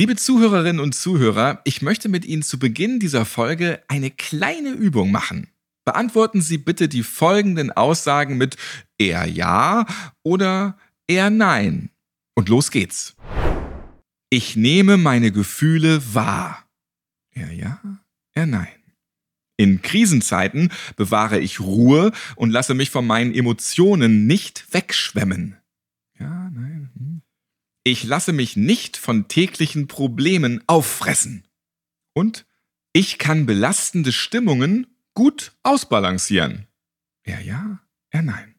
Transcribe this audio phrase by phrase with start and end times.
[0.00, 5.10] Liebe Zuhörerinnen und Zuhörer, ich möchte mit Ihnen zu Beginn dieser Folge eine kleine Übung
[5.10, 5.48] machen.
[5.84, 8.56] Beantworten Sie bitte die folgenden Aussagen mit
[8.96, 9.84] eher ja
[10.22, 11.90] oder eher nein.
[12.34, 13.14] Und los geht's.
[14.30, 16.66] Ich nehme meine Gefühle wahr.
[17.34, 17.78] Eher ja,
[18.32, 18.68] eher nein.
[19.58, 25.58] In Krisenzeiten bewahre ich Ruhe und lasse mich von meinen Emotionen nicht wegschwemmen.
[26.18, 26.88] Ja, nein.
[26.96, 27.09] Hm.
[27.82, 31.44] Ich lasse mich nicht von täglichen Problemen auffressen.
[32.12, 32.44] Und
[32.92, 36.66] ich kann belastende Stimmungen gut ausbalancieren.
[37.22, 37.80] Er ja,
[38.10, 38.54] er nein.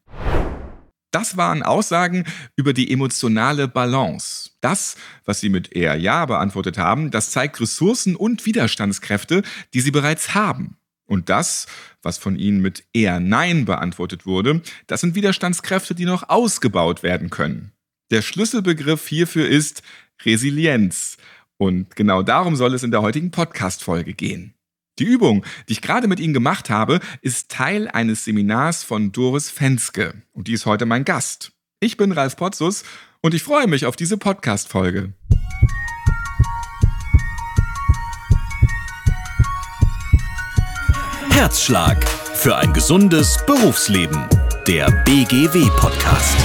[1.12, 2.24] Das waren Aussagen
[2.56, 4.50] über die emotionale Balance.
[4.60, 9.90] Das, was Sie mit eher ja beantwortet haben, das zeigt Ressourcen und Widerstandskräfte, die Sie
[9.92, 10.78] bereits haben.
[11.06, 11.66] Und das,
[12.00, 17.30] was von Ihnen mit eher nein beantwortet wurde, das sind Widerstandskräfte, die noch ausgebaut werden
[17.30, 17.71] können.
[18.12, 19.82] Der Schlüsselbegriff hierfür ist
[20.22, 21.16] Resilienz.
[21.56, 24.52] Und genau darum soll es in der heutigen Podcast-Folge gehen.
[24.98, 29.48] Die Übung, die ich gerade mit Ihnen gemacht habe, ist Teil eines Seminars von Doris
[29.48, 31.52] Fenske und die ist heute mein Gast.
[31.80, 32.84] Ich bin Ralf Potzus
[33.22, 35.14] und ich freue mich auf diese Podcast-Folge.
[41.30, 44.28] Herzschlag für ein gesundes Berufsleben.
[44.66, 46.36] Der BGW-Podcast.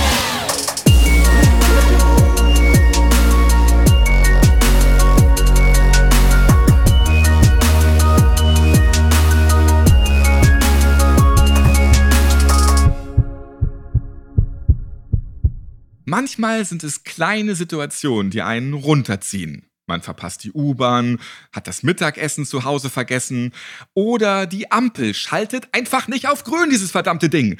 [16.10, 19.68] Manchmal sind es kleine Situationen, die einen runterziehen.
[19.88, 21.20] Man verpasst die U-Bahn,
[21.52, 23.52] hat das Mittagessen zu Hause vergessen
[23.94, 27.60] oder die Ampel schaltet einfach nicht auf grün, dieses verdammte Ding.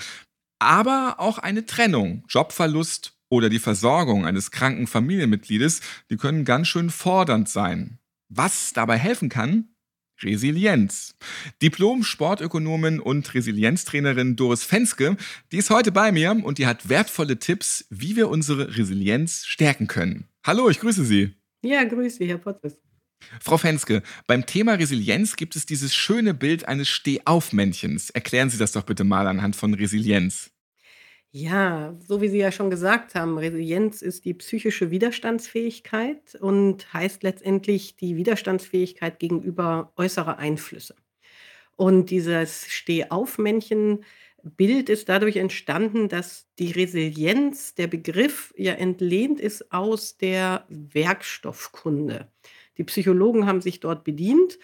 [0.60, 6.90] Aber auch eine Trennung, Jobverlust oder die Versorgung eines kranken Familienmitgliedes, die können ganz schön
[6.90, 8.00] fordernd sein.
[8.30, 9.76] Was dabei helfen kann,
[10.22, 11.16] Resilienz.
[11.62, 15.18] Diplom-Sportökonomin und Resilienztrainerin Doris Fenske,
[15.52, 19.88] die ist heute bei mir und die hat wertvolle Tipps, wie wir unsere Resilienz stärken
[19.88, 20.28] können.
[20.46, 21.34] Hallo, ich grüße Sie.
[21.64, 22.80] Ja, grüße, Herr Pottes.
[23.42, 28.10] Frau Fenske, beim Thema Resilienz gibt es dieses schöne Bild eines Stehaufmännchens.
[28.12, 30.52] Erklären Sie das doch bitte mal anhand von Resilienz.
[31.40, 37.22] Ja, so wie Sie ja schon gesagt haben, Resilienz ist die psychische Widerstandsfähigkeit und heißt
[37.22, 40.96] letztendlich die Widerstandsfähigkeit gegenüber äußerer Einflüsse.
[41.76, 50.18] Und dieses Stehaufmännchen-Bild ist dadurch entstanden, dass die Resilienz, der Begriff ja entlehnt ist aus
[50.18, 52.32] der Werkstoffkunde.
[52.80, 54.58] Die Psychologen haben sich dort bedient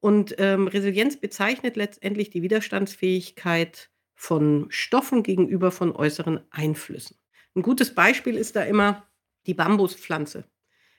[0.00, 7.16] und ähm, Resilienz bezeichnet letztendlich die Widerstandsfähigkeit von Stoffen gegenüber von äußeren Einflüssen.
[7.54, 9.06] Ein gutes Beispiel ist da immer
[9.46, 10.44] die Bambuspflanze.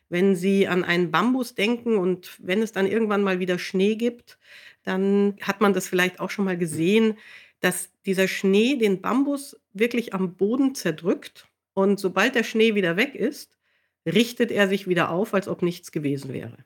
[0.07, 4.39] Wenn Sie an einen Bambus denken und wenn es dann irgendwann mal wieder Schnee gibt,
[4.83, 7.17] dann hat man das vielleicht auch schon mal gesehen,
[7.59, 13.15] dass dieser Schnee den Bambus wirklich am Boden zerdrückt und sobald der Schnee wieder weg
[13.15, 13.57] ist,
[14.05, 16.57] richtet er sich wieder auf, als ob nichts gewesen wäre.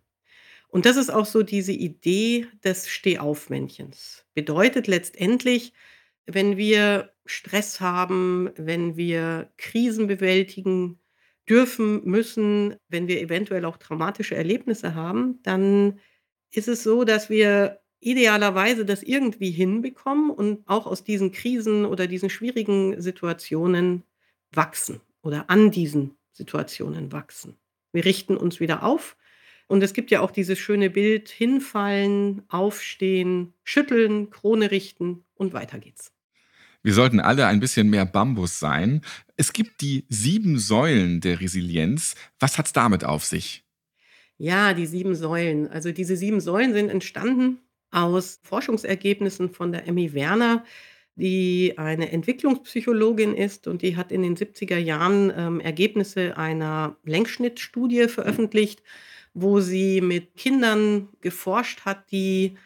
[0.67, 4.23] Und das ist auch so diese Idee des Stehaufmännchens.
[4.35, 5.73] Bedeutet letztendlich,
[6.25, 10.99] wenn wir Stress haben, wenn wir Krisen bewältigen
[11.47, 15.99] dürfen, müssen, wenn wir eventuell auch traumatische Erlebnisse haben, dann
[16.51, 22.07] ist es so, dass wir idealerweise das irgendwie hinbekommen und auch aus diesen Krisen oder
[22.07, 24.03] diesen schwierigen Situationen
[24.51, 27.57] wachsen oder an diesen Situationen wachsen.
[27.91, 29.15] Wir richten uns wieder auf.
[29.67, 35.79] Und es gibt ja auch dieses schöne Bild, hinfallen, aufstehen, schütteln, Krone richten und weiter
[35.79, 36.12] geht's.
[36.83, 39.01] Wir sollten alle ein bisschen mehr Bambus sein.
[39.37, 42.15] Es gibt die sieben Säulen der Resilienz.
[42.39, 43.63] Was hat es damit auf sich?
[44.37, 45.69] Ja, die sieben Säulen.
[45.69, 47.59] Also diese sieben Säulen sind entstanden
[47.91, 50.65] aus Forschungsergebnissen von der Emmy Werner,
[51.15, 58.07] die eine Entwicklungspsychologin ist und die hat in den 70er Jahren ähm, Ergebnisse einer Längsschnittstudie
[58.09, 58.83] veröffentlicht,
[59.33, 62.57] wo sie mit Kindern geforscht hat, die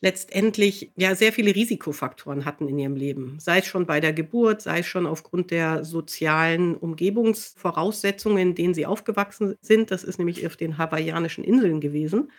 [0.00, 3.38] letztendlich ja sehr viele Risikofaktoren hatten in ihrem Leben.
[3.38, 8.74] Sei es schon bei der Geburt, sei es schon aufgrund der sozialen Umgebungsvoraussetzungen, in denen
[8.74, 9.90] sie aufgewachsen sind.
[9.90, 12.30] Das ist nämlich auf den hawaiianischen Inseln gewesen.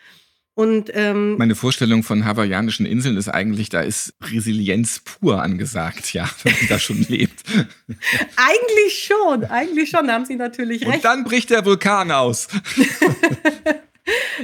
[0.54, 6.30] Und, ähm, Meine Vorstellung von hawaiianischen Inseln ist eigentlich, da ist Resilienz pur angesagt, ja,
[6.44, 7.44] wenn man da schon lebt.
[8.36, 10.96] eigentlich schon, eigentlich schon, da haben Sie natürlich recht.
[10.96, 12.48] Und dann bricht der Vulkan aus.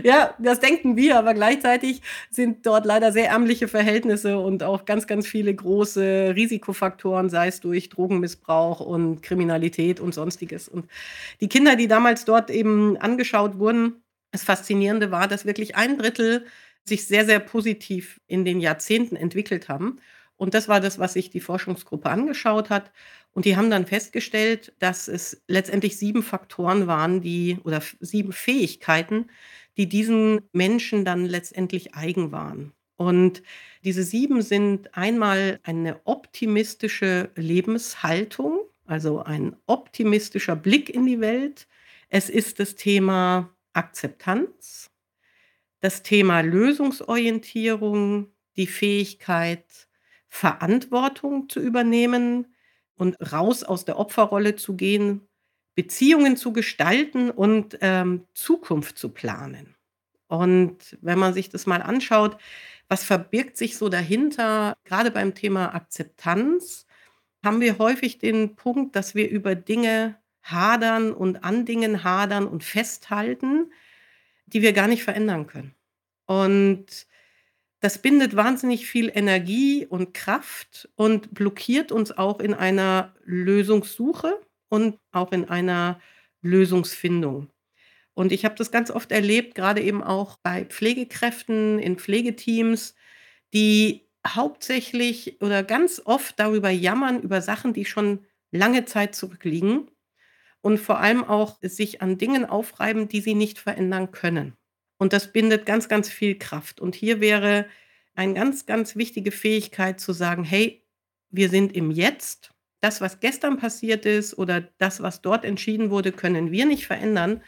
[0.04, 5.08] Ja, das denken wir, aber gleichzeitig sind dort leider sehr ärmliche Verhältnisse und auch ganz,
[5.08, 10.68] ganz viele große Risikofaktoren, sei es durch Drogenmissbrauch und Kriminalität und sonstiges.
[10.70, 10.88] Und
[11.42, 16.46] die Kinder, die damals dort eben angeschaut wurden, Das Faszinierende war, dass wirklich ein Drittel
[16.84, 19.98] sich sehr, sehr positiv in den Jahrzehnten entwickelt haben.
[20.36, 22.92] Und das war das, was sich die Forschungsgruppe angeschaut hat.
[23.38, 29.30] Und die haben dann festgestellt, dass es letztendlich sieben Faktoren waren, die oder sieben Fähigkeiten,
[29.78, 32.74] die diesen Menschen dann letztendlich eigen waren.
[32.96, 33.44] Und
[33.84, 41.68] diese sieben sind einmal eine optimistische Lebenshaltung, also ein optimistischer Blick in die Welt.
[42.10, 44.90] Es ist das Thema Akzeptanz,
[45.80, 49.88] das Thema Lösungsorientierung, die Fähigkeit,
[50.28, 52.48] Verantwortung zu übernehmen
[52.98, 55.22] und raus aus der Opferrolle zu gehen,
[55.76, 59.76] Beziehungen zu gestalten und ähm, Zukunft zu planen.
[60.28, 62.38] Und wenn man sich das mal anschaut,
[62.90, 66.86] was verbirgt sich so dahinter, gerade beim Thema Akzeptanz,
[67.44, 72.64] haben wir häufig den Punkt, dass wir über Dinge hadern und an Dingen hadern und
[72.64, 73.72] festhalten,
[74.48, 75.76] die wir gar nicht verändern können.
[76.26, 77.07] Und
[77.80, 84.40] das bindet wahnsinnig viel Energie und Kraft und blockiert uns auch in einer Lösungssuche
[84.70, 86.00] und auch in einer
[86.42, 87.50] Lösungsfindung.
[88.16, 92.96] Und ich habe das ganz oft erlebt, gerade eben auch bei Pflegekräften, in Pflegeteams,
[93.54, 99.92] die hauptsächlich oder ganz oft darüber jammern, über Sachen, die schon lange Zeit zurückliegen
[100.62, 104.58] und vor allem auch sich an Dingen aufreiben, die sie nicht verändern können.
[104.98, 106.80] Und das bindet ganz, ganz viel Kraft.
[106.80, 107.68] Und hier wäre
[108.16, 110.84] eine ganz, ganz wichtige Fähigkeit zu sagen, hey,
[111.30, 112.52] wir sind im Jetzt.
[112.80, 117.42] Das, was gestern passiert ist oder das, was dort entschieden wurde, können wir nicht verändern.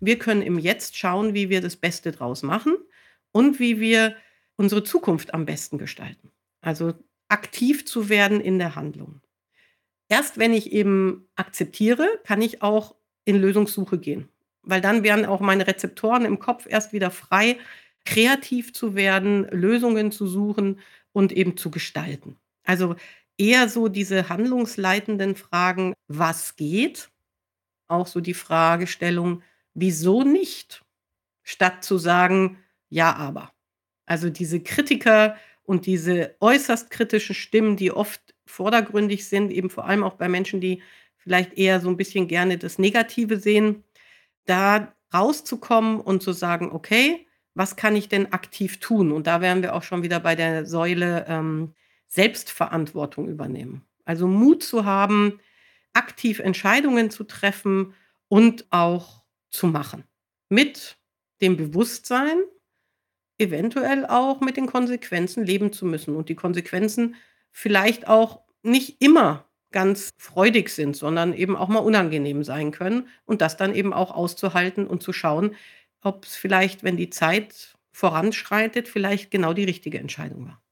[0.00, 2.76] Wir können im Jetzt schauen, wie wir das Beste draus machen
[3.32, 4.16] und wie wir
[4.56, 6.30] unsere Zukunft am besten gestalten.
[6.60, 6.94] Also
[7.28, 9.20] aktiv zu werden in der Handlung.
[10.08, 12.94] Erst wenn ich eben akzeptiere, kann ich auch
[13.24, 14.28] in Lösungssuche gehen
[14.66, 17.58] weil dann wären auch meine Rezeptoren im Kopf erst wieder frei,
[18.04, 20.80] kreativ zu werden, Lösungen zu suchen
[21.12, 22.38] und eben zu gestalten.
[22.64, 22.96] Also
[23.38, 27.08] eher so diese handlungsleitenden Fragen, was geht?
[27.88, 29.42] Auch so die Fragestellung,
[29.74, 30.84] wieso nicht?
[31.42, 32.58] Statt zu sagen,
[32.88, 33.52] ja, aber.
[34.06, 40.04] Also diese Kritiker und diese äußerst kritischen Stimmen, die oft vordergründig sind, eben vor allem
[40.04, 40.82] auch bei Menschen, die
[41.16, 43.84] vielleicht eher so ein bisschen gerne das Negative sehen,
[44.46, 49.12] da rauszukommen und zu sagen, okay, was kann ich denn aktiv tun?
[49.12, 51.74] Und da wären wir auch schon wieder bei der Säule ähm,
[52.08, 53.82] Selbstverantwortung übernehmen.
[54.04, 55.40] Also Mut zu haben,
[55.94, 57.94] aktiv Entscheidungen zu treffen
[58.28, 60.04] und auch zu machen.
[60.48, 60.98] Mit
[61.40, 62.38] dem Bewusstsein,
[63.38, 67.16] eventuell auch mit den Konsequenzen leben zu müssen und die Konsequenzen
[67.50, 73.40] vielleicht auch nicht immer ganz freudig sind, sondern eben auch mal unangenehm sein können und
[73.40, 75.54] das dann eben auch auszuhalten und zu schauen,
[76.02, 80.62] ob es vielleicht, wenn die Zeit voranschreitet, vielleicht genau die richtige Entscheidung war.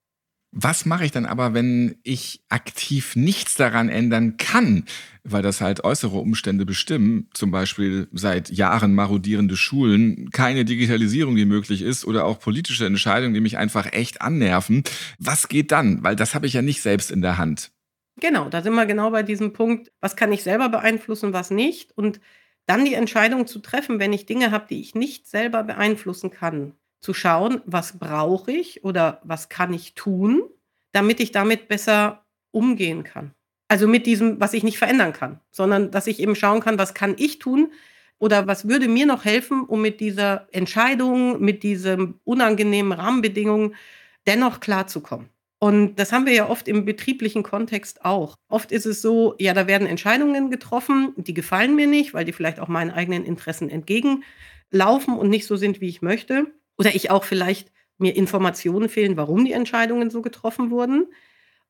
[0.57, 4.85] Was mache ich dann aber, wenn ich aktiv nichts daran ändern kann,
[5.25, 11.45] weil das halt äußere Umstände bestimmen, zum Beispiel seit Jahren marodierende Schulen, keine Digitalisierung, die
[11.45, 14.85] möglich ist oder auch politische Entscheidungen, die mich einfach echt annerven.
[15.19, 16.05] Was geht dann?
[16.05, 17.73] Weil das habe ich ja nicht selbst in der Hand.
[18.21, 21.97] Genau, da sind wir genau bei diesem Punkt, was kann ich selber beeinflussen, was nicht.
[21.97, 22.21] Und
[22.67, 26.75] dann die Entscheidung zu treffen, wenn ich Dinge habe, die ich nicht selber beeinflussen kann,
[27.01, 30.43] zu schauen, was brauche ich oder was kann ich tun,
[30.93, 33.33] damit ich damit besser umgehen kann.
[33.69, 36.95] Also mit diesem, was ich nicht verändern kann, sondern dass ich eben schauen kann, was
[36.95, 37.73] kann ich tun
[38.19, 43.75] oder was würde mir noch helfen, um mit dieser Entscheidung, mit diesen unangenehmen Rahmenbedingungen
[44.27, 45.29] dennoch klarzukommen.
[45.65, 48.37] Und das haben wir ja oft im betrieblichen Kontext auch.
[48.49, 52.35] Oft ist es so, ja, da werden Entscheidungen getroffen, die gefallen mir nicht, weil die
[52.35, 56.49] vielleicht auch meinen eigenen Interessen entgegenlaufen und nicht so sind, wie ich möchte.
[56.77, 61.07] Oder ich auch vielleicht mir Informationen fehlen, warum die Entscheidungen so getroffen wurden.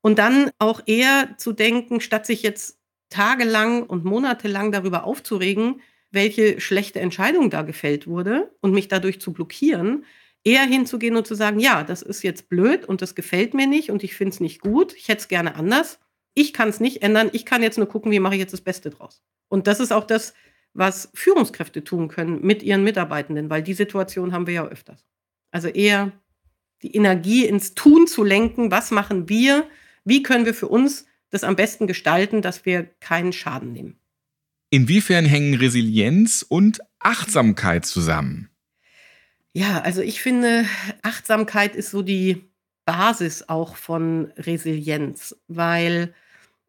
[0.01, 6.61] Und dann auch eher zu denken, statt sich jetzt tagelang und monatelang darüber aufzuregen, welche
[6.61, 10.05] schlechte Entscheidung da gefällt wurde und mich dadurch zu blockieren,
[10.45, 13.91] eher hinzugehen und zu sagen, ja, das ist jetzt blöd und das gefällt mir nicht
[13.91, 15.99] und ich finde es nicht gut, ich hätte es gerne anders.
[16.35, 18.61] Ich kann es nicht ändern, ich kann jetzt nur gucken, wie mache ich jetzt das
[18.61, 19.23] Beste draus.
[19.49, 20.35] Und das ist auch das,
[20.75, 25.07] was Führungskräfte tun können mit ihren Mitarbeitenden, weil die Situation haben wir ja öfters.
[25.53, 26.13] Also eher
[26.83, 29.67] die Energie ins Tun zu lenken, was machen wir,
[30.05, 33.99] wie können wir für uns das am besten gestalten, dass wir keinen Schaden nehmen.
[34.71, 38.51] Inwiefern hängen Resilienz und Achtsamkeit zusammen?
[39.57, 40.65] Ja, also ich finde,
[41.03, 42.45] Achtsamkeit ist so die
[42.85, 46.13] Basis auch von Resilienz, weil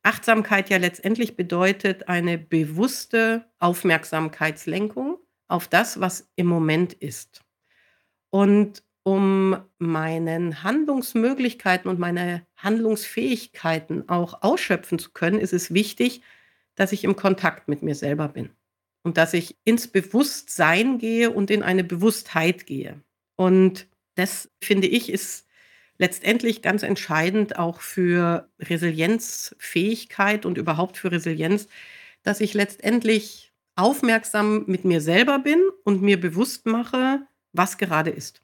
[0.03, 7.41] Achtsamkeit ja letztendlich bedeutet eine bewusste Aufmerksamkeitslenkung auf das, was im Moment ist.
[8.31, 16.21] Und um meinen Handlungsmöglichkeiten und meine Handlungsfähigkeiten auch ausschöpfen zu können, ist es wichtig,
[16.75, 18.51] dass ich im Kontakt mit mir selber bin
[19.05, 23.01] und dass ich ins Bewusstsein gehe und in eine Bewusstheit gehe.
[23.35, 25.47] Und das finde ich ist
[25.97, 31.67] letztendlich ganz entscheidend auch für Resilienzfähigkeit und überhaupt für Resilienz,
[32.23, 38.41] dass ich letztendlich aufmerksam mit mir selber bin und mir bewusst mache, was gerade ist.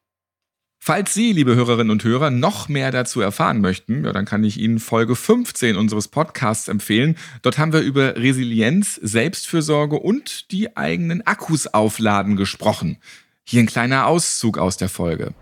[0.84, 4.60] Falls Sie, liebe Hörerinnen und Hörer, noch mehr dazu erfahren möchten, ja, dann kann ich
[4.60, 7.20] Ihnen Folge 15 unseres Podcasts empfehlen.
[7.44, 12.98] Dort haben wir über Resilienz, Selbstfürsorge und die eigenen Akkus aufladen gesprochen.
[13.44, 15.36] Hier ein kleiner Auszug aus der Folge.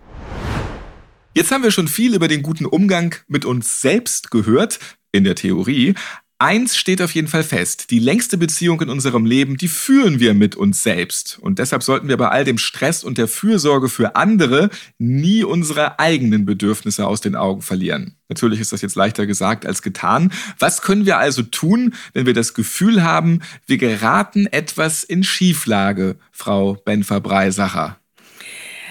[1.34, 4.78] Jetzt haben wir schon viel über den guten Umgang mit uns selbst gehört,
[5.10, 5.94] in der Theorie.
[6.42, 7.90] Eins steht auf jeden Fall fest.
[7.90, 11.38] Die längste Beziehung in unserem Leben, die führen wir mit uns selbst.
[11.38, 15.98] Und deshalb sollten wir bei all dem Stress und der Fürsorge für andere nie unsere
[15.98, 18.16] eigenen Bedürfnisse aus den Augen verlieren.
[18.30, 20.32] Natürlich ist das jetzt leichter gesagt als getan.
[20.58, 26.16] Was können wir also tun, wenn wir das Gefühl haben, wir geraten etwas in Schieflage,
[26.32, 27.98] Frau Benfer-Breisacher?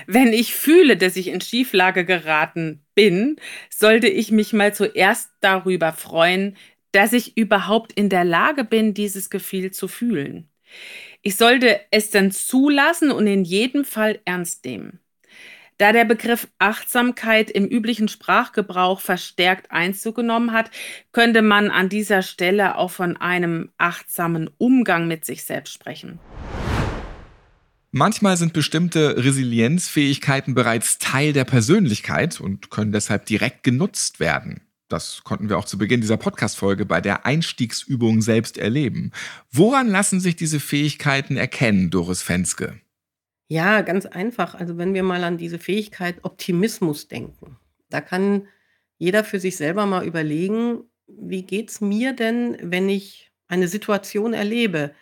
[0.05, 3.37] Wenn ich fühle, dass ich in Schieflage geraten bin,
[3.75, 6.55] sollte ich mich mal zuerst darüber freuen,
[6.91, 10.49] dass ich überhaupt in der Lage bin, dieses Gefühl zu fühlen.
[11.21, 14.99] Ich sollte es dann zulassen und in jedem Fall ernst nehmen.
[15.77, 20.71] Da der Begriff Achtsamkeit im üblichen Sprachgebrauch verstärkt Einzug genommen hat,
[21.13, 26.19] könnte man an dieser Stelle auch von einem achtsamen Umgang mit sich selbst sprechen.
[27.91, 34.61] Manchmal sind bestimmte Resilienzfähigkeiten bereits Teil der Persönlichkeit und können deshalb direkt genutzt werden.
[34.89, 39.11] Das konnten wir auch zu Beginn dieser Podcast-Folge bei der Einstiegsübung selbst erleben.
[39.51, 42.81] Woran lassen sich diese Fähigkeiten erkennen, Doris Fenske?
[43.47, 44.55] Ja, ganz einfach.
[44.55, 47.57] Also wenn wir mal an diese Fähigkeit Optimismus denken,
[47.89, 48.47] da kann
[48.97, 54.33] jeder für sich selber mal überlegen, wie geht es mir denn, wenn ich eine Situation
[54.33, 54.93] erlebe,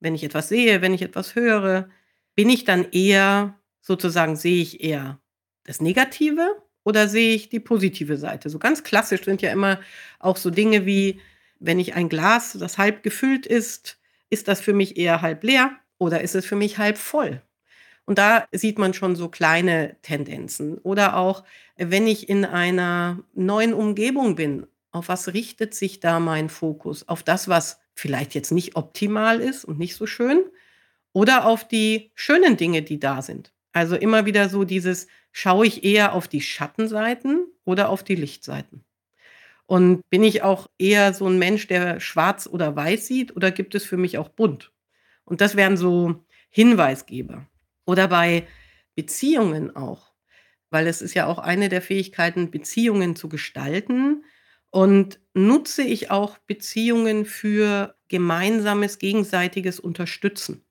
[0.00, 1.88] wenn ich etwas sehe, wenn ich etwas höre,
[2.34, 5.20] bin ich dann eher sozusagen, sehe ich eher
[5.64, 8.50] das Negative oder sehe ich die positive Seite?
[8.50, 9.80] So ganz klassisch sind ja immer
[10.18, 11.20] auch so Dinge wie,
[11.60, 15.70] wenn ich ein Glas, das halb gefüllt ist, ist das für mich eher halb leer
[15.98, 17.42] oder ist es für mich halb voll?
[18.06, 20.78] Und da sieht man schon so kleine Tendenzen.
[20.78, 21.44] Oder auch,
[21.76, 27.06] wenn ich in einer neuen Umgebung bin, auf was richtet sich da mein Fokus?
[27.06, 30.42] Auf das, was vielleicht jetzt nicht optimal ist und nicht so schön?
[31.12, 33.52] Oder auf die schönen Dinge, die da sind?
[33.72, 38.84] Also immer wieder so dieses, schaue ich eher auf die Schattenseiten oder auf die Lichtseiten?
[39.66, 43.76] Und bin ich auch eher so ein Mensch, der schwarz oder weiß sieht oder gibt
[43.76, 44.72] es für mich auch bunt?
[45.24, 47.46] Und das wären so Hinweisgeber.
[47.86, 48.48] Oder bei
[48.96, 50.12] Beziehungen auch,
[50.70, 54.24] weil es ist ja auch eine der Fähigkeiten, Beziehungen zu gestalten.
[54.70, 60.64] Und nutze ich auch Beziehungen für gemeinsames, gegenseitiges Unterstützen.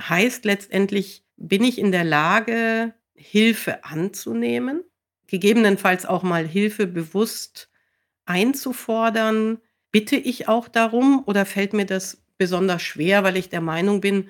[0.00, 4.84] Heißt letztendlich, bin ich in der Lage, Hilfe anzunehmen,
[5.26, 7.70] gegebenenfalls auch mal Hilfe bewusst
[8.24, 9.58] einzufordern?
[9.90, 14.28] Bitte ich auch darum oder fällt mir das besonders schwer, weil ich der Meinung bin,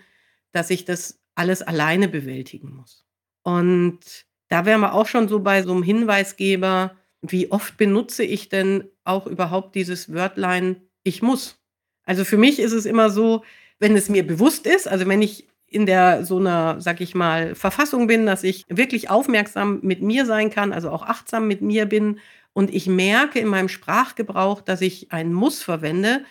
[0.53, 3.05] dass ich das alles alleine bewältigen muss?
[3.43, 8.49] Und da wären wir auch schon so bei so einem Hinweisgeber, wie oft benutze ich
[8.49, 11.59] denn auch überhaupt dieses Wörtlein, ich muss?
[12.05, 13.45] Also für mich ist es immer so,
[13.79, 17.55] wenn es mir bewusst ist, also wenn ich in der so einer, sag ich mal,
[17.55, 21.87] Verfassung bin, dass ich wirklich aufmerksam mit mir sein kann, also auch achtsam mit mir
[21.87, 22.21] bin
[22.53, 26.25] und ich merke in meinem Sprachgebrauch, dass ich ein Muss verwende,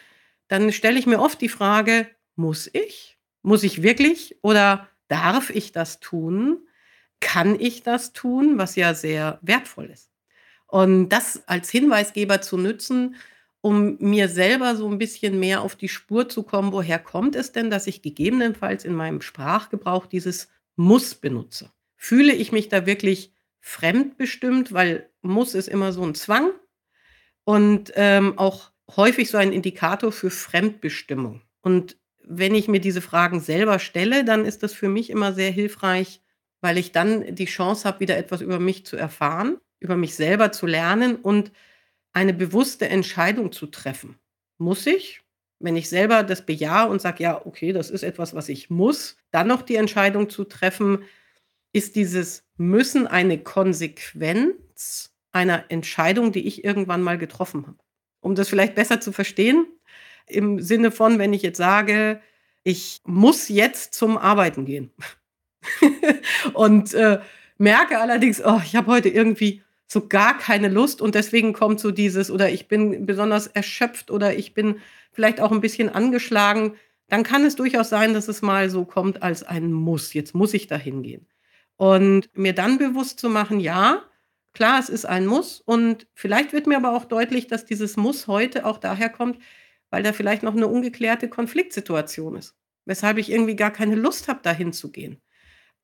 [0.47, 3.17] dann stelle ich mir oft die Frage, muss ich?
[3.43, 6.59] Muss ich wirklich oder darf ich das tun?
[7.19, 10.09] Kann ich das tun, was ja sehr wertvoll ist?
[10.67, 13.15] Und das als Hinweisgeber zu nützen,
[13.61, 17.51] um mir selber so ein bisschen mehr auf die Spur zu kommen, woher kommt es
[17.51, 21.71] denn, dass ich gegebenenfalls in meinem Sprachgebrauch dieses Muss benutze?
[21.95, 26.51] Fühle ich mich da wirklich fremdbestimmt, weil Muss ist immer so ein Zwang
[27.43, 31.41] und ähm, auch häufig so ein Indikator für Fremdbestimmung.
[31.61, 35.51] Und wenn ich mir diese Fragen selber stelle, dann ist das für mich immer sehr
[35.51, 36.21] hilfreich,
[36.61, 40.51] weil ich dann die Chance habe, wieder etwas über mich zu erfahren, über mich selber
[40.51, 41.51] zu lernen und
[42.17, 44.17] eine bewusste Entscheidung zu treffen.
[44.57, 45.21] Muss ich?
[45.59, 49.17] Wenn ich selber das bejahe und sage, ja, okay, das ist etwas, was ich muss,
[49.29, 51.03] dann noch die Entscheidung zu treffen,
[51.73, 57.77] ist dieses Müssen eine Konsequenz einer Entscheidung, die ich irgendwann mal getroffen habe.
[58.19, 59.67] Um das vielleicht besser zu verstehen,
[60.25, 62.19] im Sinne von, wenn ich jetzt sage,
[62.63, 64.91] ich muss jetzt zum Arbeiten gehen.
[66.53, 67.19] und äh,
[67.59, 71.91] merke allerdings, oh, ich habe heute irgendwie so gar keine Lust und deswegen kommt so
[71.91, 74.81] dieses oder ich bin besonders erschöpft oder ich bin
[75.13, 76.75] vielleicht auch ein bisschen angeschlagen,
[77.07, 80.13] dann kann es durchaus sein, dass es mal so kommt als ein Muss.
[80.13, 81.25] Jetzt muss ich da hingehen.
[81.77, 84.03] Und mir dann bewusst zu machen, ja,
[84.53, 88.27] klar, es ist ein Muss und vielleicht wird mir aber auch deutlich, dass dieses Muss
[88.27, 89.39] heute auch daher kommt,
[89.89, 94.41] weil da vielleicht noch eine ungeklärte Konfliktsituation ist, weshalb ich irgendwie gar keine Lust habe,
[94.41, 95.21] dahin zu gehen.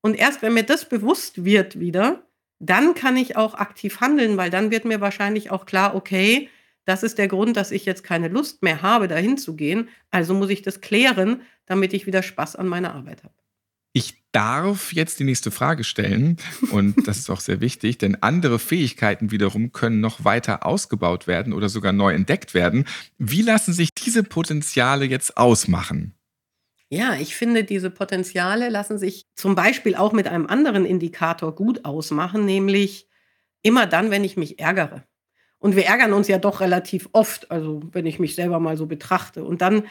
[0.01, 2.22] Und erst wenn mir das bewusst wird wieder,
[2.69, 6.49] dann kann ich auch aktiv handeln, weil dann wird mir wahrscheinlich auch klar, okay,
[6.85, 9.89] das ist der Grund, dass ich jetzt keine Lust mehr habe, dahin zu gehen.
[10.11, 13.33] Also muss ich das klären, damit ich wieder Spaß an meiner Arbeit habe.
[13.93, 16.37] Ich darf jetzt die nächste Frage stellen
[16.71, 21.53] und das ist auch sehr wichtig, denn andere Fähigkeiten wiederum können noch weiter ausgebaut werden
[21.53, 22.85] oder sogar neu entdeckt werden.
[23.17, 26.15] Wie lassen sich diese Potenziale jetzt ausmachen?
[26.93, 31.85] Ja, ich finde, diese Potenziale lassen sich zum Beispiel auch mit einem anderen Indikator gut
[31.85, 33.07] ausmachen, nämlich
[33.63, 35.03] immer dann, wenn ich mich ärgere.
[35.57, 38.85] Und wir ärgern uns ja doch relativ oft, also wenn ich mich selber mal so
[38.85, 39.43] betrachte.
[39.43, 39.85] Und dann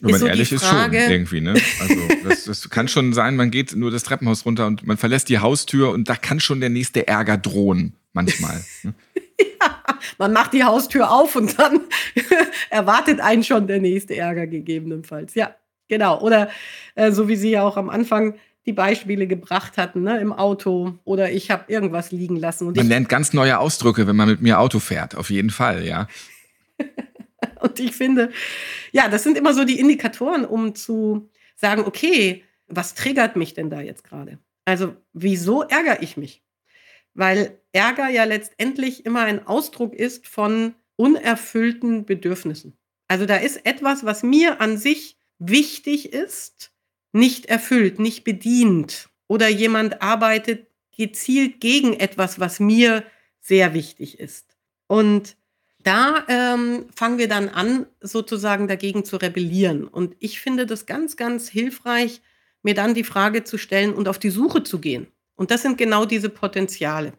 [0.00, 1.54] wenn man so ehrlich ist, schon irgendwie, ne?
[1.80, 5.30] Also das, das, kann schon sein, man geht nur das Treppenhaus runter und man verlässt
[5.30, 8.62] die Haustür und da kann schon der nächste Ärger drohen, manchmal.
[8.82, 8.92] Ne?
[9.40, 11.80] ja, man macht die Haustür auf und dann
[12.70, 15.34] erwartet einen schon der nächste Ärger gegebenenfalls.
[15.36, 15.54] Ja.
[15.88, 16.20] Genau.
[16.20, 16.50] Oder
[16.94, 18.34] äh, so wie Sie ja auch am Anfang
[18.66, 22.72] die Beispiele gebracht hatten, ne, im Auto oder ich habe irgendwas liegen lassen.
[22.72, 26.08] man lernt ganz neue Ausdrücke, wenn man mit mir Auto fährt, auf jeden Fall, ja.
[27.60, 28.30] und ich finde,
[28.92, 33.68] ja, das sind immer so die Indikatoren, um zu sagen, okay, was triggert mich denn
[33.68, 34.38] da jetzt gerade?
[34.64, 36.42] Also, wieso ärgere ich mich?
[37.12, 42.76] Weil Ärger ja letztendlich immer ein Ausdruck ist von unerfüllten Bedürfnissen.
[43.08, 46.72] Also da ist etwas, was mir an sich wichtig ist,
[47.12, 53.04] nicht erfüllt, nicht bedient oder jemand arbeitet gezielt gegen etwas, was mir
[53.40, 54.56] sehr wichtig ist.
[54.86, 55.36] Und
[55.78, 59.86] da ähm, fangen wir dann an, sozusagen dagegen zu rebellieren.
[59.86, 62.22] Und ich finde das ganz, ganz hilfreich,
[62.62, 65.06] mir dann die Frage zu stellen und auf die Suche zu gehen.
[65.36, 67.12] Und das sind genau diese Potenziale.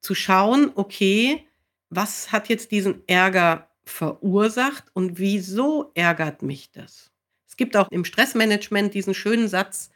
[0.00, 1.46] Zu schauen, okay,
[1.90, 7.10] was hat jetzt diesen Ärger verursacht und wieso ärgert mich das?
[7.54, 9.92] Es gibt auch im Stressmanagement diesen schönen Satz,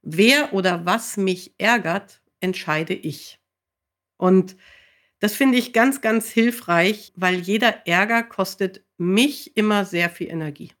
[0.00, 3.38] wer oder was mich ärgert, entscheide ich.
[4.16, 4.56] Und
[5.18, 10.72] das finde ich ganz, ganz hilfreich, weil jeder Ärger kostet mich immer sehr viel Energie.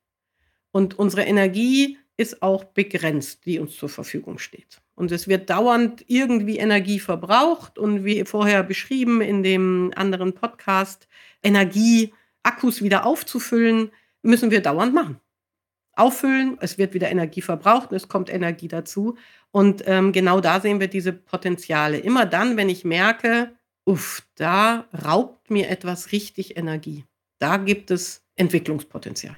[0.70, 4.80] Und unsere Energie ist auch begrenzt, die uns zur Verfügung steht.
[4.94, 11.08] Und es wird dauernd irgendwie Energie verbraucht und wie vorher beschrieben in dem anderen Podcast,
[11.42, 13.90] Energie, Akkus wieder aufzufüllen,
[14.22, 15.20] müssen wir dauernd machen
[15.94, 19.16] auffüllen, es wird wieder Energie verbraucht und es kommt Energie dazu.
[19.50, 21.98] Und ähm, genau da sehen wir diese Potenziale.
[21.98, 23.52] Immer dann, wenn ich merke,
[23.84, 27.04] uff, da raubt mir etwas richtig Energie.
[27.38, 29.36] Da gibt es Entwicklungspotenzial.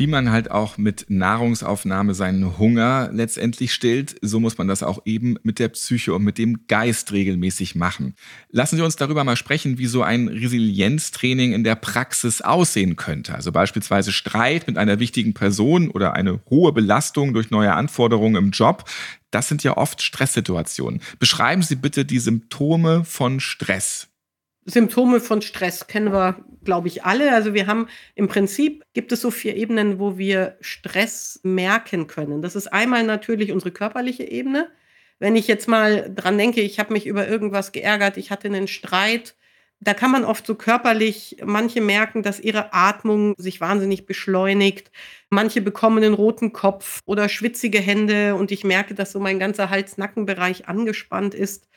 [0.00, 5.02] Wie man halt auch mit Nahrungsaufnahme seinen Hunger letztendlich stillt, so muss man das auch
[5.04, 8.14] eben mit der Psyche und mit dem Geist regelmäßig machen.
[8.48, 13.34] Lassen Sie uns darüber mal sprechen, wie so ein Resilienztraining in der Praxis aussehen könnte.
[13.34, 18.50] Also beispielsweise Streit mit einer wichtigen Person oder eine hohe Belastung durch neue Anforderungen im
[18.52, 18.88] Job.
[19.30, 21.02] Das sind ja oft Stresssituationen.
[21.18, 24.09] Beschreiben Sie bitte die Symptome von Stress.
[24.70, 27.32] Symptome von Stress kennen wir, glaube ich, alle.
[27.34, 32.42] Also wir haben im Prinzip gibt es so vier Ebenen, wo wir Stress merken können.
[32.42, 34.68] Das ist einmal natürlich unsere körperliche Ebene.
[35.18, 38.68] Wenn ich jetzt mal dran denke, ich habe mich über irgendwas geärgert, ich hatte einen
[38.68, 39.34] Streit,
[39.80, 44.90] da kann man oft so körperlich, manche merken, dass ihre Atmung sich wahnsinnig beschleunigt.
[45.30, 49.70] Manche bekommen einen roten Kopf oder schwitzige Hände und ich merke, dass so mein ganzer
[49.70, 51.68] Hals-Nackenbereich angespannt ist.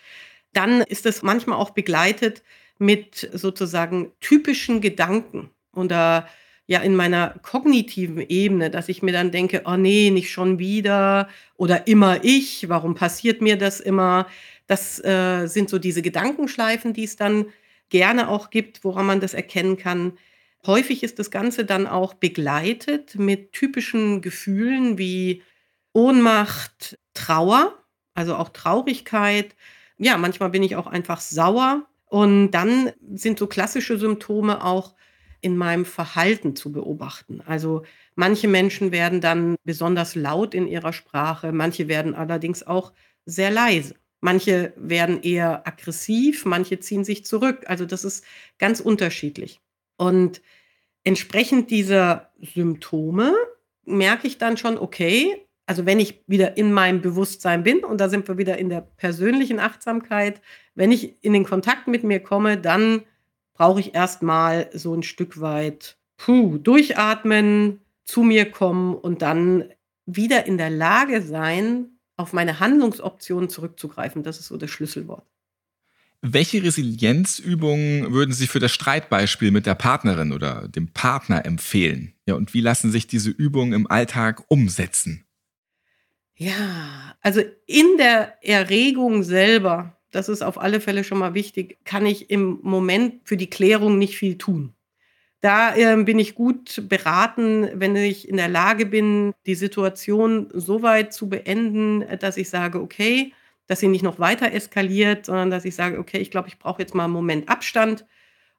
[0.52, 2.44] Dann ist es manchmal auch begleitet
[2.80, 6.28] mit sozusagen typischen Gedanken oder
[6.68, 11.28] ja in meiner kognitiven Ebene, dass ich mir dann denke, oh nee, nicht schon wieder
[11.58, 14.28] oder immer ich, warum passiert mir das immer?
[14.68, 17.48] Das äh, sind so diese Gedankenschleifen, die es dann
[17.90, 20.18] gerne auch gibt, woran man das erkennen kann.
[20.66, 25.44] Häufig ist das Ganze dann auch begleitet mit typischen Gefühlen wie
[25.92, 27.78] Ohnmacht, Trauer,
[28.14, 29.56] also auch Traurigkeit.
[29.98, 34.94] Ja, manchmal bin ich auch einfach sauer und dann sind so klassische Symptome auch
[35.42, 37.42] in meinem Verhalten zu beobachten.
[37.48, 37.82] Also
[38.14, 42.94] manche Menschen werden dann besonders laut in ihrer Sprache, manche werden allerdings auch
[43.26, 43.96] sehr leise.
[44.22, 47.64] Manche werden eher aggressiv, manche ziehen sich zurück.
[47.66, 48.24] Also das ist
[48.60, 49.60] ganz unterschiedlich.
[49.98, 50.44] Und
[51.04, 53.34] entsprechend dieser Symptome
[53.86, 58.10] merke ich dann schon, okay, also wenn ich wieder in meinem Bewusstsein bin, und da
[58.10, 60.42] sind wir wieder in der persönlichen Achtsamkeit,
[60.76, 63.04] wenn ich in den Kontakt mit mir komme, dann
[63.54, 69.70] brauche ich erstmal so ein Stück weit puh, durchatmen, zu mir kommen und dann
[70.06, 74.24] wieder in der Lage sein, auf meine Handlungsoptionen zurückzugreifen.
[74.24, 75.26] Das ist so das Schlüsselwort.
[76.22, 82.14] Welche Resilienzübungen würden Sie für das Streitbeispiel mit der Partnerin oder dem Partner empfehlen?
[82.26, 85.26] Ja, und wie lassen sich diese Übungen im Alltag umsetzen?
[86.44, 92.06] Ja, also in der Erregung selber, das ist auf alle Fälle schon mal wichtig, kann
[92.06, 94.74] ich im Moment für die Klärung nicht viel tun.
[95.40, 100.82] Da äh, bin ich gut beraten, wenn ich in der Lage bin, die Situation so
[100.82, 103.34] weit zu beenden, dass ich sage, okay,
[103.68, 106.82] dass sie nicht noch weiter eskaliert, sondern dass ich sage, okay, ich glaube, ich brauche
[106.82, 108.06] jetzt mal einen Moment Abstand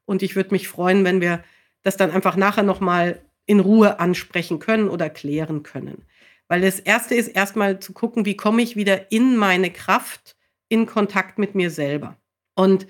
[0.06, 1.44] und ich würde mich freuen, wenn wir
[1.82, 6.06] das dann einfach nachher noch mal in Ruhe ansprechen können oder klären können.
[6.48, 10.36] Weil das erste ist erstmal zu gucken, wie komme ich wieder in meine Kraft,
[10.68, 12.16] in Kontakt mit mir selber.
[12.54, 12.86] Und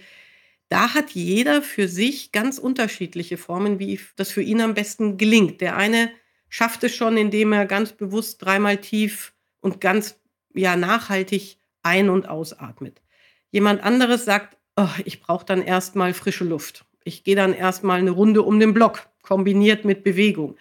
[0.68, 5.60] da hat jeder für sich ganz unterschiedliche Formen, wie das für ihn am besten gelingt.
[5.60, 6.10] Der eine
[6.48, 10.20] schafft es schon, indem er ganz bewusst dreimal tief und ganz
[10.54, 13.02] ja, nachhaltig ein- und ausatmet.
[13.50, 16.84] Jemand anderes sagt, oh, ich brauche dann erstmal frische Luft.
[17.04, 20.56] Ich gehe dann erstmal eine Runde um den Block, kombiniert mit Bewegung.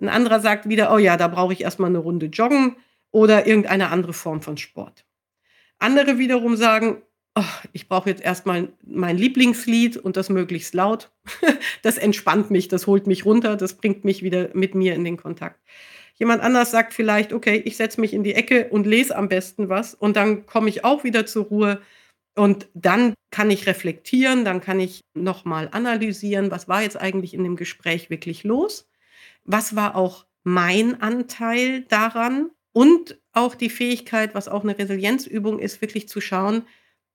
[0.00, 2.76] Ein anderer sagt wieder, oh ja, da brauche ich erstmal eine Runde joggen
[3.10, 5.04] oder irgendeine andere Form von Sport.
[5.78, 7.02] Andere wiederum sagen,
[7.36, 11.10] oh, ich brauche jetzt erstmal mein Lieblingslied und das möglichst laut.
[11.82, 15.16] das entspannt mich, das holt mich runter, das bringt mich wieder mit mir in den
[15.16, 15.60] Kontakt.
[16.16, 19.68] Jemand anders sagt vielleicht, okay, ich setze mich in die Ecke und lese am besten
[19.68, 21.80] was und dann komme ich auch wieder zur Ruhe
[22.36, 27.42] und dann kann ich reflektieren, dann kann ich nochmal analysieren, was war jetzt eigentlich in
[27.42, 28.88] dem Gespräch wirklich los,
[29.44, 35.80] was war auch mein Anteil daran und auch die Fähigkeit, was auch eine Resilienzübung ist,
[35.80, 36.64] wirklich zu schauen,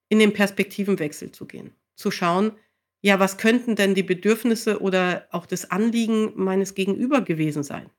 [0.09, 1.75] in den Perspektivenwechsel zu gehen.
[1.95, 2.53] Zu schauen,
[3.01, 7.89] ja, was könnten denn die Bedürfnisse oder auch das Anliegen meines Gegenüber gewesen sein,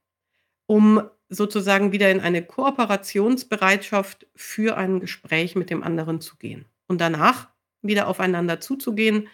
[0.67, 7.01] um sozusagen wieder in eine Kooperationsbereitschaft für ein Gespräch mit dem anderen zu gehen und
[7.01, 7.49] danach
[7.83, 9.29] wieder aufeinander zuzugehen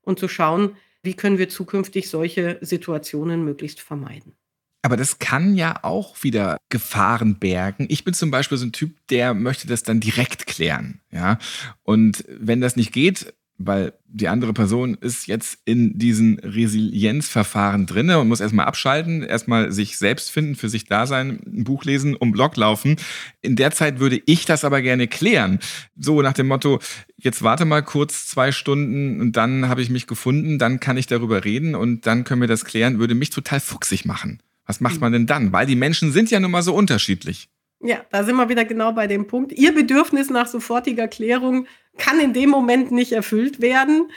[0.00, 4.36] und zu schauen, wie können wir zukünftig solche Situationen möglichst vermeiden.
[4.82, 7.86] Aber das kann ja auch wieder Gefahren bergen.
[7.88, 11.00] Ich bin zum Beispiel so ein Typ, der möchte das dann direkt klären.
[11.12, 11.38] Ja.
[11.84, 18.18] Und wenn das nicht geht, weil die andere Person ist jetzt in diesen Resilienzverfahren drinne
[18.18, 22.16] und muss erstmal abschalten, erstmal sich selbst finden, für sich da sein, ein Buch lesen,
[22.16, 22.96] um Blog laufen.
[23.40, 25.60] In der Zeit würde ich das aber gerne klären.
[25.96, 26.80] So nach dem Motto,
[27.16, 31.06] jetzt warte mal kurz zwei Stunden und dann habe ich mich gefunden, dann kann ich
[31.06, 34.40] darüber reden und dann können wir das klären, würde mich total fuchsig machen.
[34.66, 35.52] Was macht man denn dann?
[35.52, 37.48] Weil die Menschen sind ja nun mal so unterschiedlich.
[37.80, 39.52] Ja, da sind wir wieder genau bei dem Punkt.
[39.52, 41.66] Ihr Bedürfnis nach sofortiger Klärung
[41.98, 44.10] kann in dem Moment nicht erfüllt werden.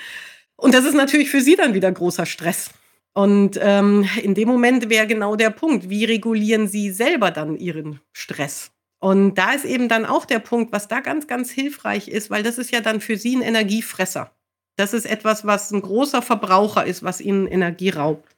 [0.56, 2.70] Und das ist natürlich für Sie dann wieder großer Stress.
[3.14, 8.02] Und ähm, in dem Moment wäre genau der Punkt, wie regulieren Sie selber dann Ihren
[8.14, 8.72] Stress?
[9.00, 12.44] Und da ist eben dann auch der Punkt, was da ganz, ganz hilfreich ist, weil
[12.44, 14.32] das ist ja dann für Sie ein Energiefresser.
[14.78, 18.35] Das ist etwas, was ein großer Verbraucher ist, was Ihnen Energie raubt.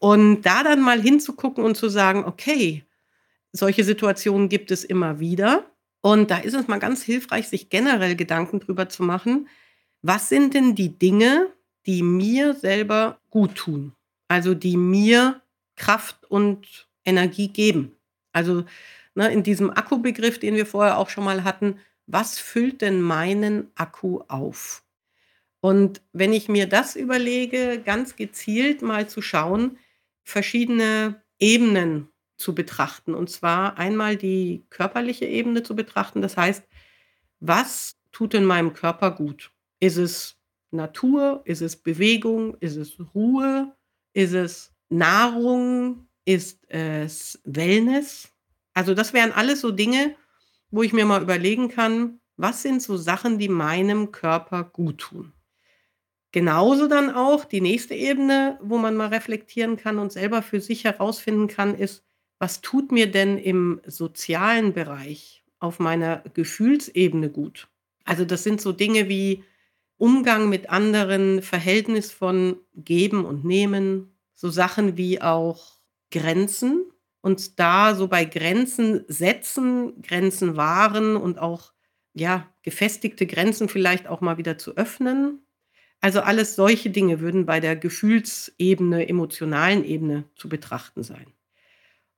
[0.00, 2.84] Und da dann mal hinzugucken und zu sagen, okay,
[3.52, 5.64] solche Situationen gibt es immer wieder.
[6.00, 9.48] Und da ist es mal ganz hilfreich, sich generell Gedanken drüber zu machen,
[10.02, 11.48] was sind denn die Dinge,
[11.86, 13.92] die mir selber gut tun?
[14.28, 15.40] Also die mir
[15.74, 17.96] Kraft und Energie geben.
[18.32, 18.64] Also
[19.14, 23.70] ne, in diesem Akkubegriff, den wir vorher auch schon mal hatten, was füllt denn meinen
[23.74, 24.84] Akku auf?
[25.60, 29.78] Und wenn ich mir das überlege, ganz gezielt mal zu schauen,
[30.28, 33.14] verschiedene Ebenen zu betrachten.
[33.14, 36.20] Und zwar einmal die körperliche Ebene zu betrachten.
[36.20, 36.62] Das heißt,
[37.40, 39.50] was tut in meinem Körper gut?
[39.80, 40.36] Ist es
[40.70, 41.40] Natur?
[41.44, 42.56] Ist es Bewegung?
[42.60, 43.74] Ist es Ruhe?
[44.12, 46.06] Ist es Nahrung?
[46.26, 48.28] Ist es Wellness?
[48.74, 50.14] Also das wären alles so Dinge,
[50.70, 55.32] wo ich mir mal überlegen kann, was sind so Sachen, die meinem Körper gut tun.
[56.32, 60.84] Genauso dann auch die nächste Ebene, wo man mal reflektieren kann und selber für sich
[60.84, 62.04] herausfinden kann, ist,
[62.38, 67.68] was tut mir denn im sozialen Bereich auf meiner Gefühlsebene gut?
[68.04, 69.44] Also das sind so Dinge wie
[69.96, 75.80] Umgang mit anderen, Verhältnis von Geben und Nehmen, so Sachen wie auch
[76.12, 76.84] Grenzen
[77.20, 81.72] und da so bei Grenzen setzen, Grenzen wahren und auch
[82.14, 85.40] ja, gefestigte Grenzen vielleicht auch mal wieder zu öffnen.
[86.00, 91.26] Also alles solche Dinge würden bei der Gefühlsebene, emotionalen Ebene zu betrachten sein.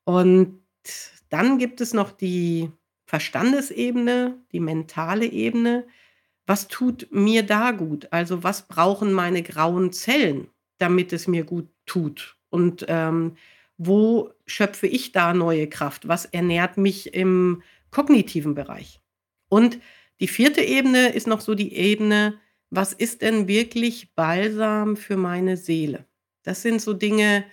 [0.04, 0.60] Und
[1.30, 2.70] dann gibt es noch die
[3.06, 5.86] Verstandesebene, die mentale Ebene.
[6.46, 8.08] Was tut mir da gut?
[8.12, 12.36] Also was brauchen meine grauen Zellen, damit es mir gut tut?
[12.50, 13.36] Und ähm,
[13.78, 16.06] wo schöpfe ich da neue Kraft?
[16.06, 19.00] Was ernährt mich im kognitiven Bereich?
[19.48, 19.78] Und
[20.20, 22.38] die vierte Ebene ist noch so die Ebene,
[22.70, 26.06] was ist denn wirklich Balsam für meine Seele?
[26.42, 27.44] Das sind so Dinge,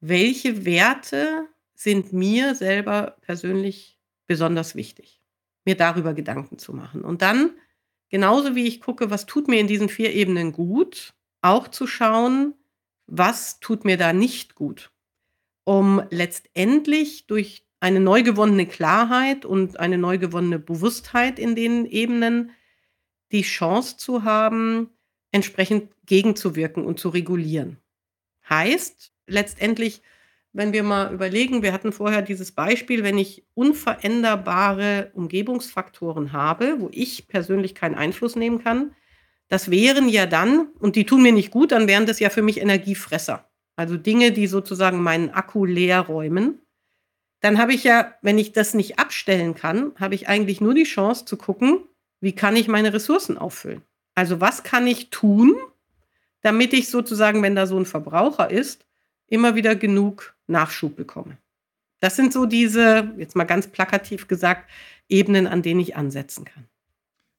[0.00, 5.22] welche Werte sind mir selber persönlich besonders wichtig,
[5.64, 7.02] mir darüber Gedanken zu machen.
[7.02, 7.50] Und dann,
[8.08, 12.54] genauso wie ich gucke, was tut mir in diesen vier Ebenen gut, auch zu schauen,
[13.06, 14.90] was tut mir da nicht gut,
[15.64, 22.50] um letztendlich durch eine neu gewonnene Klarheit und eine neu gewonnene Bewusstheit in den Ebenen
[23.32, 24.90] die Chance zu haben,
[25.32, 27.78] entsprechend gegenzuwirken und zu regulieren.
[28.48, 30.02] Heißt letztendlich,
[30.52, 36.88] wenn wir mal überlegen, wir hatten vorher dieses Beispiel, wenn ich unveränderbare Umgebungsfaktoren habe, wo
[36.92, 38.94] ich persönlich keinen Einfluss nehmen kann,
[39.48, 42.42] das wären ja dann, und die tun mir nicht gut, dann wären das ja für
[42.42, 43.48] mich Energiefresser.
[43.76, 46.62] Also Dinge, die sozusagen meinen Akku leer räumen.
[47.40, 50.84] Dann habe ich ja, wenn ich das nicht abstellen kann, habe ich eigentlich nur die
[50.84, 51.84] Chance zu gucken,
[52.20, 53.82] wie kann ich meine Ressourcen auffüllen.
[54.14, 55.54] Also was kann ich tun,
[56.40, 58.84] damit ich sozusagen, wenn da so ein Verbraucher ist,
[59.26, 61.36] immer wieder genug Nachschub bekomme.
[62.00, 64.70] Das sind so diese, jetzt mal ganz plakativ gesagt,
[65.08, 66.64] Ebenen, an denen ich ansetzen kann.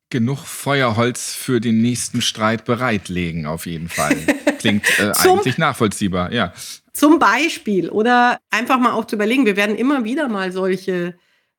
[0.09, 4.15] Genug Feuerholz für den nächsten Streit bereitlegen, auf jeden Fall.
[4.59, 6.53] Klingt äh, eigentlich nachvollziehbar, ja.
[6.93, 11.17] Zum Beispiel oder einfach mal auch zu überlegen, wir werden immer wieder mal solche,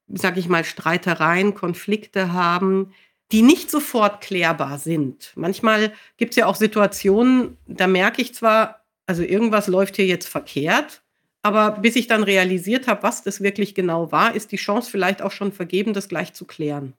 [0.08, 2.92] sag ich mal, Streitereien, Konflikte haben,
[3.32, 5.32] die nicht sofort klärbar sind.
[5.34, 10.28] Manchmal gibt es ja auch Situationen, da merke ich zwar, also irgendwas läuft hier jetzt
[10.28, 11.02] verkehrt,
[11.42, 15.22] aber bis ich dann realisiert habe, was das wirklich genau war, ist die Chance vielleicht
[15.22, 16.94] auch schon vergeben, das gleich zu klären.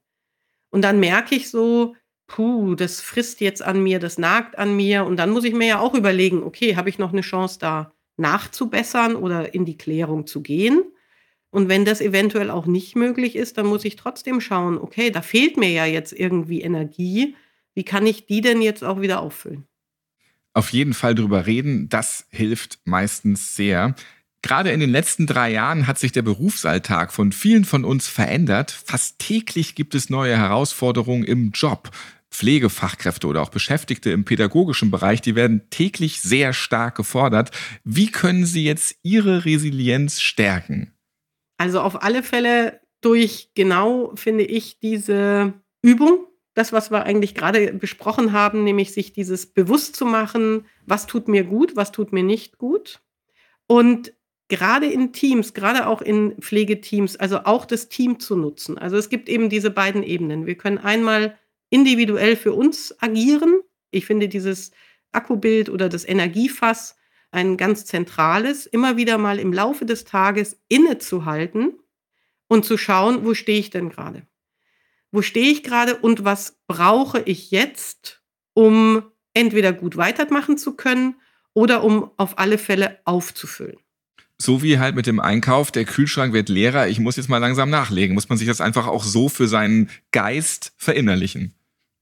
[0.69, 1.95] Und dann merke ich so,
[2.27, 5.05] puh, das frisst jetzt an mir, das nagt an mir.
[5.05, 7.91] Und dann muss ich mir ja auch überlegen, okay, habe ich noch eine Chance da
[8.17, 10.83] nachzubessern oder in die Klärung zu gehen?
[11.51, 15.21] Und wenn das eventuell auch nicht möglich ist, dann muss ich trotzdem schauen, okay, da
[15.21, 17.35] fehlt mir ja jetzt irgendwie Energie.
[17.73, 19.65] Wie kann ich die denn jetzt auch wieder auffüllen?
[20.53, 23.95] Auf jeden Fall drüber reden, das hilft meistens sehr.
[24.41, 28.71] Gerade in den letzten drei Jahren hat sich der Berufsalltag von vielen von uns verändert.
[28.71, 31.91] Fast täglich gibt es neue Herausforderungen im Job.
[32.31, 37.51] Pflegefachkräfte oder auch Beschäftigte im pädagogischen Bereich, die werden täglich sehr stark gefordert.
[37.83, 40.93] Wie können Sie jetzt Ihre Resilienz stärken?
[41.59, 47.73] Also auf alle Fälle durch genau, finde ich, diese Übung, das, was wir eigentlich gerade
[47.73, 52.23] besprochen haben, nämlich sich dieses bewusst zu machen, was tut mir gut, was tut mir
[52.23, 53.01] nicht gut.
[53.67, 54.13] Und
[54.47, 58.77] gerade in Teams, gerade auch in Pflegeteams, also auch das Team zu nutzen.
[58.77, 60.45] Also es gibt eben diese beiden Ebenen.
[60.45, 61.37] Wir können einmal
[61.69, 63.59] individuell für uns agieren.
[63.91, 64.71] Ich finde dieses
[65.11, 66.95] Akkubild oder das Energiefass
[67.31, 71.73] ein ganz zentrales, immer wieder mal im Laufe des Tages innezuhalten
[72.47, 74.23] und zu schauen, wo stehe ich denn gerade?
[75.11, 78.21] Wo stehe ich gerade und was brauche ich jetzt,
[78.53, 81.15] um entweder gut weitermachen zu können
[81.53, 83.77] oder um auf alle Fälle aufzufüllen?
[84.37, 87.69] So wie halt mit dem Einkauf, der Kühlschrank wird leerer, ich muss jetzt mal langsam
[87.69, 88.13] nachlegen.
[88.13, 91.53] Muss man sich das einfach auch so für seinen Geist verinnerlichen?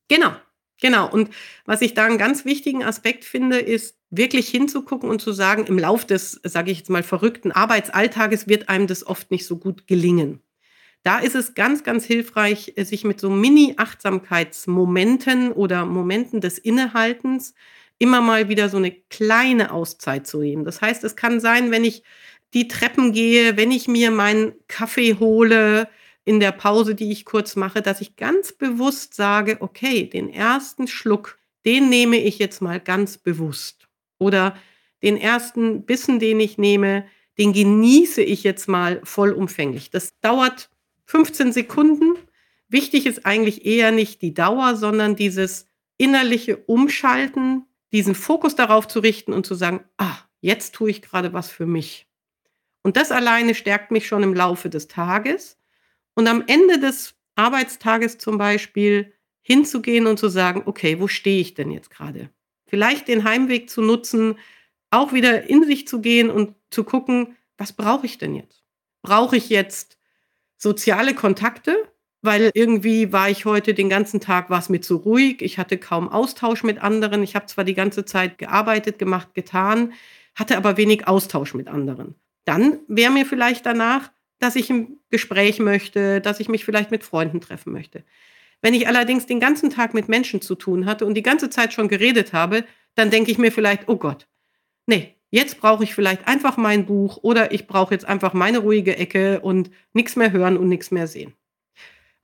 [0.08, 0.36] Genau,
[0.80, 1.10] genau.
[1.10, 1.32] Und
[1.66, 5.78] was ich da einen ganz wichtigen Aspekt finde, ist, wirklich hinzugucken und zu sagen, im
[5.78, 9.86] Lauf des, sage ich jetzt mal, verrückten Arbeitsalltages wird einem das oft nicht so gut
[9.88, 10.41] gelingen.
[11.04, 17.54] Da ist es ganz, ganz hilfreich, sich mit so Mini-Achtsamkeitsmomenten oder Momenten des Innehaltens
[17.98, 20.65] immer mal wieder so eine kleine Auszeit zu nehmen.
[20.65, 22.04] Das heißt, es kann sein, wenn ich
[22.54, 25.89] die Treppen gehe, wenn ich mir meinen Kaffee hole
[26.26, 30.88] in der Pause, die ich kurz mache, dass ich ganz bewusst sage, okay, den ersten
[30.88, 33.77] Schluck, den nehme ich jetzt mal ganz bewusst.
[34.20, 34.56] Oder
[35.04, 37.06] den ersten Bissen, den ich nehme,
[37.38, 39.92] den genieße ich jetzt mal vollumfänglich.
[39.92, 40.70] Das dauert
[41.06, 42.16] 15 Sekunden.
[42.68, 49.00] Wichtig ist eigentlich eher nicht die Dauer, sondern dieses innerliche Umschalten, diesen Fokus darauf zu
[49.00, 52.08] richten und zu sagen, ah, jetzt tue ich gerade was für mich.
[52.84, 55.58] Und das alleine stärkt mich schon im Laufe des Tages.
[56.14, 61.54] Und am Ende des Arbeitstages zum Beispiel hinzugehen und zu sagen, okay, wo stehe ich
[61.54, 62.30] denn jetzt gerade?
[62.68, 64.38] Vielleicht den Heimweg zu nutzen,
[64.92, 68.64] auch wieder in sich zu gehen und zu gucken, was brauche ich denn jetzt?
[69.02, 69.98] Brauche ich jetzt
[70.58, 71.76] soziale Kontakte?
[72.22, 75.42] weil irgendwie war ich heute den ganzen Tag war es mir zu ruhig.
[75.42, 77.24] Ich hatte kaum Austausch mit anderen.
[77.24, 79.94] Ich habe zwar die ganze Zeit gearbeitet, gemacht, getan,
[80.36, 82.16] hatte aber wenig Austausch mit anderen.
[82.46, 87.04] Dann wäre mir vielleicht danach, dass ich ein Gespräch möchte, dass ich mich vielleicht mit
[87.04, 88.04] Freunden treffen möchte.
[88.62, 91.74] Wenn ich allerdings den ganzen Tag mit Menschen zu tun hatte und die ganze Zeit
[91.74, 92.65] schon geredet habe,
[92.96, 94.28] dann denke ich mir vielleicht, oh Gott,
[94.88, 98.98] nee, jetzt brauche ich vielleicht einfach mein Buch oder ich brauche jetzt einfach meine ruhige
[98.98, 101.34] Ecke und nichts mehr hören und nichts mehr sehen.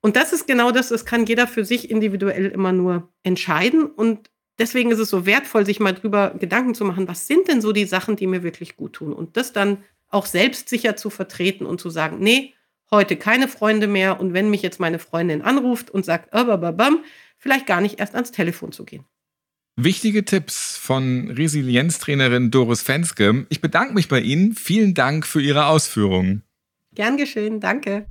[0.01, 3.85] Und das ist genau das, das kann jeder für sich individuell immer nur entscheiden.
[3.85, 7.61] Und deswegen ist es so wertvoll, sich mal drüber Gedanken zu machen, was sind denn
[7.61, 9.13] so die Sachen, die mir wirklich gut tun?
[9.13, 12.53] Und das dann auch selbstsicher zu vertreten und zu sagen, nee,
[12.91, 14.19] heute keine Freunde mehr.
[14.19, 17.03] Und wenn mich jetzt meine Freundin anruft und sagt, bam,
[17.37, 19.05] vielleicht gar nicht erst ans Telefon zu gehen.
[19.75, 23.47] Wichtige Tipps von Resilienztrainerin Doris Fenske.
[23.49, 24.53] Ich bedanke mich bei Ihnen.
[24.53, 26.43] Vielen Dank für Ihre Ausführungen.
[26.93, 28.05] Gern geschehen, danke.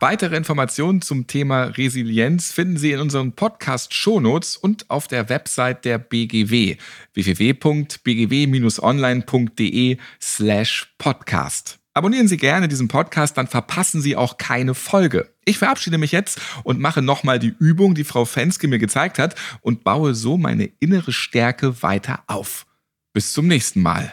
[0.00, 5.84] Weitere Informationen zum Thema Resilienz finden Sie in unseren Podcast Shownotes und auf der Website
[5.84, 6.76] der BGW
[7.14, 11.80] www.bgw-online.de slash podcast.
[11.96, 15.32] Abonnieren Sie gerne diesen Podcast, dann verpassen Sie auch keine Folge.
[15.44, 19.36] Ich verabschiede mich jetzt und mache nochmal die Übung, die Frau Fenske mir gezeigt hat
[19.60, 22.66] und baue so meine innere Stärke weiter auf.
[23.12, 24.12] Bis zum nächsten Mal.